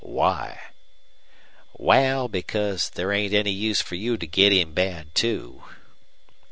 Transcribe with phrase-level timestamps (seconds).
[0.03, 0.59] "Why?"
[1.77, 5.61] "Wal, because there ain't any use fer you to git in bad, too."